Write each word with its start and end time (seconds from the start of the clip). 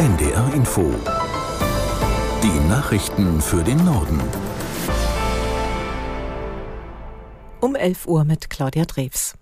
NDR 0.00 0.54
Info. 0.54 0.94
Die 2.42 2.68
Nachrichten 2.70 3.38
für 3.42 3.62
den 3.62 3.84
Norden. 3.84 4.18
Um 7.60 7.74
11 7.74 8.06
Uhr 8.06 8.24
mit 8.24 8.48
Claudia 8.48 8.86
Drews. 8.86 9.34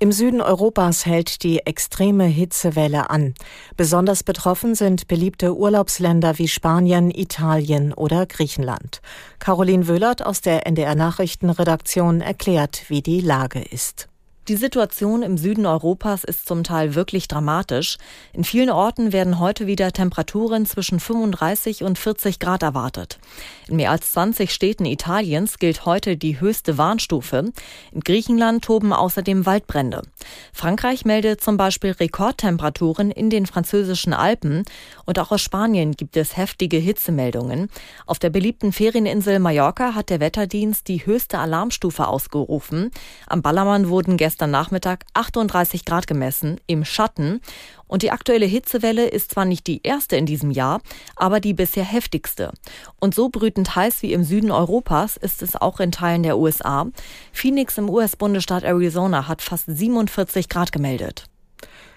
Im 0.00 0.10
Süden 0.10 0.40
Europas 0.40 1.06
hält 1.06 1.44
die 1.44 1.60
extreme 1.60 2.24
Hitzewelle 2.24 3.08
an. 3.08 3.34
Besonders 3.76 4.24
betroffen 4.24 4.74
sind 4.74 5.06
beliebte 5.06 5.54
Urlaubsländer 5.54 6.38
wie 6.38 6.48
Spanien, 6.48 7.12
Italien 7.12 7.92
oder 7.92 8.26
Griechenland. 8.26 9.00
Caroline 9.38 9.86
Wöhlert 9.86 10.26
aus 10.26 10.40
der 10.40 10.66
NDR 10.66 10.96
Nachrichtenredaktion 10.96 12.20
erklärt, 12.20 12.82
wie 12.88 13.00
die 13.00 13.20
Lage 13.20 13.62
ist. 13.62 14.08
Die 14.46 14.56
Situation 14.56 15.22
im 15.22 15.38
Süden 15.38 15.64
Europas 15.64 16.22
ist 16.22 16.46
zum 16.46 16.64
Teil 16.64 16.94
wirklich 16.94 17.28
dramatisch. 17.28 17.96
In 18.34 18.44
vielen 18.44 18.68
Orten 18.68 19.14
werden 19.14 19.38
heute 19.38 19.66
wieder 19.66 19.90
Temperaturen 19.90 20.66
zwischen 20.66 21.00
35 21.00 21.82
und 21.82 21.98
40 21.98 22.40
Grad 22.40 22.62
erwartet. 22.62 23.18
In 23.68 23.76
mehr 23.76 23.90
als 23.90 24.12
20 24.12 24.52
Städten 24.52 24.84
Italiens 24.84 25.58
gilt 25.58 25.86
heute 25.86 26.18
die 26.18 26.40
höchste 26.40 26.76
Warnstufe. 26.76 27.52
In 27.90 28.00
Griechenland 28.00 28.62
toben 28.62 28.92
außerdem 28.92 29.46
Waldbrände. 29.46 30.02
Frankreich 30.52 31.06
meldet 31.06 31.40
zum 31.40 31.56
Beispiel 31.56 31.92
Rekordtemperaturen 31.92 33.10
in 33.10 33.30
den 33.30 33.46
französischen 33.46 34.12
Alpen 34.12 34.64
und 35.06 35.18
auch 35.18 35.32
aus 35.32 35.40
Spanien 35.40 35.92
gibt 35.92 36.18
es 36.18 36.36
heftige 36.36 36.76
Hitzemeldungen. 36.76 37.70
Auf 38.04 38.18
der 38.18 38.28
beliebten 38.28 38.72
Ferieninsel 38.72 39.38
Mallorca 39.38 39.94
hat 39.94 40.10
der 40.10 40.20
Wetterdienst 40.20 40.86
die 40.88 41.06
höchste 41.06 41.38
Alarmstufe 41.38 42.06
ausgerufen. 42.06 42.90
Am 43.26 43.40
Ballermann 43.40 43.88
wurden 43.88 44.18
gestern 44.18 44.33
gestern 44.34 44.50
Nachmittag 44.50 45.04
38 45.14 45.84
Grad 45.84 46.08
gemessen 46.08 46.60
im 46.66 46.84
Schatten. 46.84 47.40
Und 47.86 48.02
die 48.02 48.10
aktuelle 48.10 48.46
Hitzewelle 48.46 49.06
ist 49.06 49.30
zwar 49.30 49.44
nicht 49.44 49.68
die 49.68 49.82
erste 49.84 50.16
in 50.16 50.26
diesem 50.26 50.50
Jahr, 50.50 50.80
aber 51.14 51.38
die 51.38 51.54
bisher 51.54 51.84
heftigste. 51.84 52.50
Und 52.98 53.14
so 53.14 53.28
brütend 53.28 53.76
heiß 53.76 54.02
wie 54.02 54.12
im 54.12 54.24
Süden 54.24 54.50
Europas 54.50 55.16
ist 55.16 55.40
es 55.40 55.54
auch 55.54 55.78
in 55.78 55.92
Teilen 55.92 56.24
der 56.24 56.36
USA. 56.36 56.86
Phoenix 57.32 57.78
im 57.78 57.88
US-Bundesstaat 57.88 58.64
Arizona 58.64 59.28
hat 59.28 59.40
fast 59.40 59.66
47 59.68 60.48
Grad 60.48 60.72
gemeldet. 60.72 61.26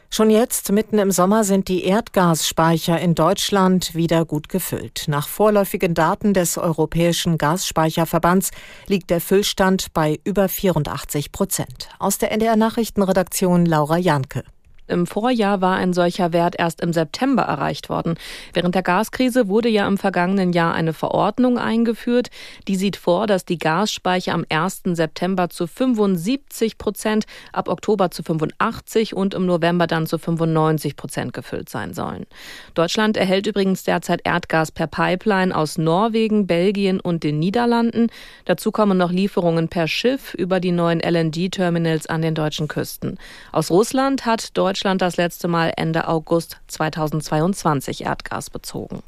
Schon 0.10 0.30
jetzt, 0.30 0.72
mitten 0.72 1.00
im 1.00 1.12
Sommer, 1.12 1.44
sind 1.44 1.68
die 1.68 1.84
Erdgasspeicher 1.84 3.00
in 3.00 3.14
Deutschland 3.14 3.94
wieder 3.94 4.26
gut 4.26 4.50
gefüllt. 4.50 5.06
Nach 5.08 5.28
vorläufigen 5.28 5.94
Daten 5.94 6.34
des 6.34 6.58
Europäischen 6.58 7.38
Gasspeicherverbands 7.38 8.52
liegt 8.88 9.10
der 9.10 9.22
Füllstand 9.22 9.94
bei 9.94 10.20
über 10.24 10.50
84 10.50 11.32
Prozent. 11.32 11.90
Aus 12.00 12.18
der 12.18 12.32
NDR 12.32 12.56
Nachrichtenredaktion 12.56 13.66
Laura 13.66 13.98
Janke. 13.98 14.44
Im 14.88 15.06
Vorjahr 15.06 15.60
war 15.62 15.76
ein 15.76 15.94
solcher 15.94 16.32
Wert 16.32 16.56
erst 16.58 16.82
im 16.82 16.94
September 16.94 17.44
erreicht 17.44 17.90
worden. 17.90 18.16
Während 18.54 18.74
der 18.74 18.84
Gaskrise 18.84 19.50
wurde 19.50 19.68
ja 19.68 19.86
im 19.88 19.98
vergangenen 19.98 20.54
Jahr 20.54 20.74
eine 20.74 20.94
Verordnung 20.94 21.58
eingeführt, 21.58 22.30
die 22.68 22.78
sieht 22.78 22.96
vor, 22.96 23.28
dass 23.28 23.44
die 23.44 23.58
Gasspeicher 23.58 24.34
am 24.34 24.46
1. 24.48 24.84
September 24.94 25.50
zu 25.50 25.68
75 25.68 26.78
Prozent, 26.78 27.26
ab 27.52 27.68
Oktober 27.68 28.12
zu 28.12 28.24
85 28.24 29.14
und 29.14 29.34
im 29.34 29.46
November 29.46 29.88
dann 29.88 30.08
zu 30.08 30.18
95 30.18 30.96
Prozent 30.96 31.34
gefüllt 31.34 31.70
sein 31.70 31.94
sollen. 31.94 32.26
Deutschland 32.74 33.18
erhält 33.18 33.46
übrigens 33.46 33.84
derzeit 33.84 34.22
Erdgas 34.24 34.72
per 34.72 34.88
Pipeline 34.88 35.56
aus 35.56 35.78
Norwegen, 35.78 36.48
Belgien 36.48 37.02
und 37.02 37.24
den 37.24 37.40
Niederlanden. 37.40 38.08
Dazu 38.46 38.72
kommen 38.72 38.98
noch 38.98 39.12
Lieferungen 39.12 39.68
per 39.68 39.88
Schiff 39.88 40.34
über 40.34 40.62
die 40.62 40.72
neuen 40.72 41.02
LNG-Terminals 41.02 42.08
an 42.08 42.22
den 42.22 42.36
deutschen 42.36 42.70
Küsten. 42.70 43.18
Aus 43.52 43.70
Russland 43.70 44.26
hat 44.26 44.58
Deutschland 44.58 44.77
Deutschland 44.78 45.02
das 45.02 45.18
letzte 45.18 45.48
Mal 45.48 45.74
Ende 45.76 46.08
August 46.08 46.58
2022 46.68 48.04
Erdgas 48.04 48.52
bezogen. 48.52 49.02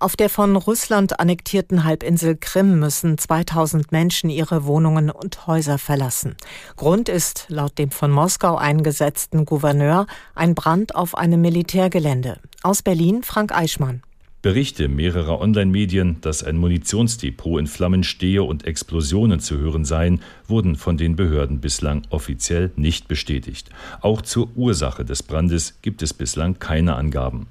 Auf 0.00 0.16
der 0.16 0.28
von 0.28 0.56
Russland 0.56 1.20
annektierten 1.20 1.84
Halbinsel 1.84 2.36
Krim 2.36 2.80
müssen 2.80 3.16
2000 3.16 3.92
Menschen 3.92 4.30
ihre 4.30 4.64
Wohnungen 4.64 5.10
und 5.10 5.46
Häuser 5.46 5.78
verlassen. 5.78 6.36
Grund 6.74 7.08
ist, 7.08 7.46
laut 7.46 7.78
dem 7.78 7.92
von 7.92 8.10
Moskau 8.10 8.56
eingesetzten 8.56 9.44
Gouverneur, 9.44 10.08
ein 10.34 10.56
Brand 10.56 10.96
auf 10.96 11.16
einem 11.16 11.40
Militärgelände. 11.40 12.40
Aus 12.64 12.82
Berlin 12.82 13.22
Frank 13.22 13.56
Eichmann. 13.56 14.02
Berichte 14.46 14.86
mehrerer 14.86 15.40
Online-Medien, 15.40 16.18
dass 16.20 16.44
ein 16.44 16.56
Munitionsdepot 16.56 17.58
in 17.58 17.66
Flammen 17.66 18.04
stehe 18.04 18.44
und 18.44 18.64
Explosionen 18.64 19.40
zu 19.40 19.58
hören 19.58 19.84
seien, 19.84 20.20
wurden 20.46 20.76
von 20.76 20.96
den 20.96 21.16
Behörden 21.16 21.58
bislang 21.58 22.02
offiziell 22.10 22.70
nicht 22.76 23.08
bestätigt. 23.08 23.70
Auch 24.02 24.22
zur 24.22 24.56
Ursache 24.56 25.04
des 25.04 25.24
Brandes 25.24 25.80
gibt 25.82 26.00
es 26.00 26.14
bislang 26.14 26.60
keine 26.60 26.94
Angaben. 26.94 27.48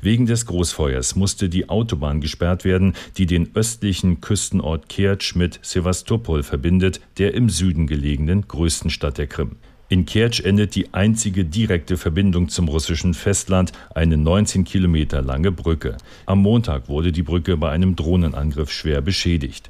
Wegen 0.00 0.24
des 0.24 0.46
Großfeuers 0.46 1.14
musste 1.14 1.50
die 1.50 1.68
Autobahn 1.68 2.22
gesperrt 2.22 2.64
werden, 2.64 2.94
die 3.18 3.26
den 3.26 3.50
östlichen 3.54 4.22
Küstenort 4.22 4.88
Kertsch 4.88 5.36
mit 5.36 5.60
Sevastopol 5.60 6.42
verbindet, 6.42 7.02
der 7.18 7.34
im 7.34 7.50
Süden 7.50 7.86
gelegenen 7.86 8.48
größten 8.48 8.88
Stadt 8.88 9.18
der 9.18 9.26
Krim. 9.26 9.56
In 9.92 10.06
Kertsch 10.06 10.38
endet 10.38 10.76
die 10.76 10.94
einzige 10.94 11.44
direkte 11.44 11.96
Verbindung 11.96 12.48
zum 12.48 12.68
russischen 12.68 13.12
Festland, 13.12 13.72
eine 13.92 14.16
19 14.16 14.62
Kilometer 14.62 15.20
lange 15.20 15.50
Brücke. 15.50 15.96
Am 16.26 16.42
Montag 16.42 16.88
wurde 16.88 17.10
die 17.10 17.24
Brücke 17.24 17.56
bei 17.56 17.72
einem 17.72 17.96
Drohnenangriff 17.96 18.70
schwer 18.70 19.00
beschädigt. 19.00 19.68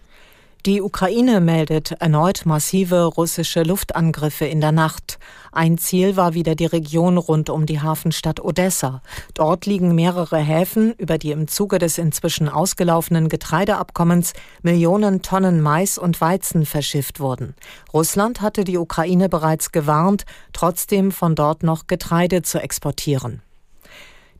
Die 0.66 0.82
Ukraine 0.82 1.40
meldet 1.40 1.92
erneut 1.92 2.44
massive 2.44 3.04
russische 3.04 3.62
Luftangriffe 3.62 4.44
in 4.44 4.60
der 4.60 4.72
Nacht. 4.72 5.18
Ein 5.52 5.78
Ziel 5.78 6.18
war 6.18 6.34
wieder 6.34 6.54
die 6.54 6.66
Region 6.66 7.16
rund 7.16 7.48
um 7.48 7.64
die 7.64 7.80
Hafenstadt 7.80 8.44
Odessa. 8.44 9.00
Dort 9.32 9.64
liegen 9.64 9.94
mehrere 9.94 10.36
Häfen, 10.36 10.92
über 10.98 11.16
die 11.16 11.30
im 11.30 11.48
Zuge 11.48 11.78
des 11.78 11.96
inzwischen 11.96 12.50
ausgelaufenen 12.50 13.30
Getreideabkommens 13.30 14.34
Millionen 14.60 15.22
Tonnen 15.22 15.62
Mais 15.62 15.96
und 15.96 16.20
Weizen 16.20 16.66
verschifft 16.66 17.20
wurden. 17.20 17.54
Russland 17.94 18.42
hatte 18.42 18.64
die 18.64 18.76
Ukraine 18.76 19.30
bereits 19.30 19.72
gewarnt, 19.72 20.26
trotzdem 20.52 21.10
von 21.10 21.34
dort 21.34 21.62
noch 21.62 21.86
Getreide 21.86 22.42
zu 22.42 22.62
exportieren. 22.62 23.40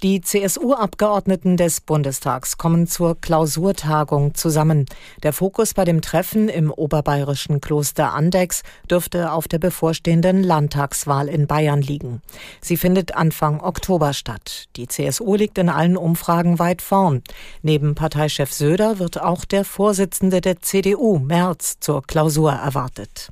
Die 0.02 0.22
CSU-Abgeordneten 0.22 1.58
des 1.58 1.82
Bundestags 1.82 2.56
kommen 2.56 2.86
zur 2.86 3.20
Klausurtagung 3.20 4.34
zusammen. 4.34 4.86
Der 5.22 5.34
Fokus 5.34 5.74
bei 5.74 5.84
dem 5.84 6.00
Treffen 6.00 6.48
im 6.48 6.70
oberbayerischen 6.70 7.60
Kloster 7.60 8.14
Andex 8.14 8.62
dürfte 8.90 9.30
auf 9.30 9.46
der 9.46 9.58
bevorstehenden 9.58 10.42
Landtagswahl 10.42 11.28
in 11.28 11.46
Bayern 11.46 11.82
liegen. 11.82 12.22
Sie 12.62 12.78
findet 12.78 13.14
Anfang 13.14 13.60
Oktober 13.60 14.14
statt. 14.14 14.68
Die 14.76 14.88
CSU 14.88 15.34
liegt 15.34 15.58
in 15.58 15.68
allen 15.68 15.98
Umfragen 15.98 16.58
weit 16.58 16.80
vorn. 16.80 17.22
Neben 17.60 17.94
Parteichef 17.94 18.54
Söder 18.54 18.98
wird 18.98 19.20
auch 19.20 19.44
der 19.44 19.66
Vorsitzende 19.66 20.40
der 20.40 20.62
CDU, 20.62 21.18
Merz, 21.18 21.78
zur 21.78 22.02
Klausur 22.02 22.52
erwartet. 22.52 23.28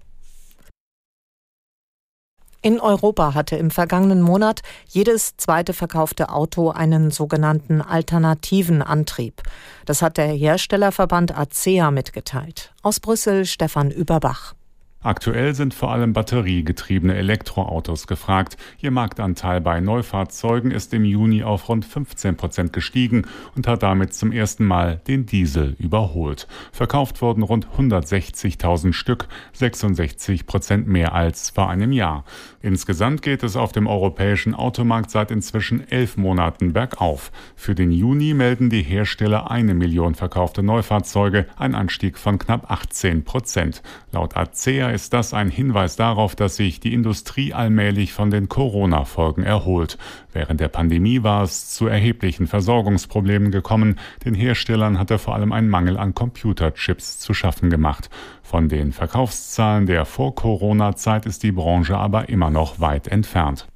In 2.60 2.80
Europa 2.80 3.34
hatte 3.34 3.54
im 3.56 3.70
vergangenen 3.70 4.20
Monat 4.20 4.62
jedes 4.88 5.36
zweite 5.36 5.72
verkaufte 5.72 6.30
Auto 6.30 6.70
einen 6.70 7.12
sogenannten 7.12 7.80
alternativen 7.80 8.82
Antrieb. 8.82 9.42
Das 9.86 10.02
hat 10.02 10.16
der 10.16 10.26
Herstellerverband 10.26 11.38
ACEA 11.38 11.92
mitgeteilt. 11.92 12.72
Aus 12.82 12.98
Brüssel 12.98 13.46
Stefan 13.46 13.92
Überbach. 13.92 14.54
Aktuell 15.00 15.54
sind 15.54 15.74
vor 15.74 15.92
allem 15.92 16.12
batteriegetriebene 16.12 17.14
Elektroautos 17.14 18.08
gefragt. 18.08 18.56
Ihr 18.80 18.90
Marktanteil 18.90 19.60
bei 19.60 19.78
Neufahrzeugen 19.78 20.72
ist 20.72 20.92
im 20.92 21.04
Juni 21.04 21.44
auf 21.44 21.68
rund 21.68 21.84
15 21.84 22.36
Prozent 22.36 22.72
gestiegen 22.72 23.22
und 23.54 23.68
hat 23.68 23.84
damit 23.84 24.12
zum 24.12 24.32
ersten 24.32 24.64
Mal 24.64 25.00
den 25.06 25.24
Diesel 25.24 25.76
überholt. 25.78 26.48
Verkauft 26.72 27.22
wurden 27.22 27.44
rund 27.44 27.68
160.000 27.78 28.92
Stück, 28.92 29.28
66 29.52 30.46
Prozent 30.46 30.88
mehr 30.88 31.14
als 31.14 31.50
vor 31.50 31.70
einem 31.70 31.92
Jahr. 31.92 32.24
Insgesamt 32.60 33.22
geht 33.22 33.44
es 33.44 33.54
auf 33.54 33.70
dem 33.70 33.86
europäischen 33.86 34.52
Automarkt 34.52 35.12
seit 35.12 35.30
inzwischen 35.30 35.88
elf 35.88 36.16
Monaten 36.16 36.72
bergauf. 36.72 37.30
Für 37.54 37.76
den 37.76 37.92
Juni 37.92 38.34
melden 38.34 38.68
die 38.68 38.82
Hersteller 38.82 39.48
eine 39.48 39.74
Million 39.74 40.16
verkaufte 40.16 40.64
Neufahrzeuge, 40.64 41.46
ein 41.56 41.76
Anstieg 41.76 42.18
von 42.18 42.40
knapp 42.40 42.68
18 42.68 43.22
Prozent. 43.22 43.80
Laut 44.10 44.36
ACEA 44.36 44.87
ist 44.90 45.12
das 45.12 45.34
ein 45.34 45.50
Hinweis 45.50 45.96
darauf, 45.96 46.36
dass 46.36 46.56
sich 46.56 46.80
die 46.80 46.94
Industrie 46.94 47.54
allmählich 47.54 48.12
von 48.12 48.30
den 48.30 48.48
Corona-Folgen 48.48 49.42
erholt. 49.42 49.98
Während 50.32 50.60
der 50.60 50.68
Pandemie 50.68 51.22
war 51.22 51.42
es 51.42 51.70
zu 51.70 51.86
erheblichen 51.86 52.46
Versorgungsproblemen 52.46 53.50
gekommen. 53.50 53.98
Den 54.24 54.34
Herstellern 54.34 54.98
hatte 54.98 55.18
vor 55.18 55.34
allem 55.34 55.52
ein 55.52 55.68
Mangel 55.68 55.96
an 55.96 56.14
Computerchips 56.14 57.18
zu 57.18 57.34
schaffen 57.34 57.70
gemacht. 57.70 58.10
Von 58.42 58.68
den 58.68 58.92
Verkaufszahlen 58.92 59.86
der 59.86 60.04
Vor-Corona-Zeit 60.04 61.26
ist 61.26 61.42
die 61.42 61.52
Branche 61.52 61.96
aber 61.96 62.28
immer 62.28 62.50
noch 62.50 62.80
weit 62.80 63.08
entfernt. 63.08 63.66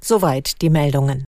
Soweit 0.00 0.62
die 0.62 0.70
Meldungen. 0.70 1.24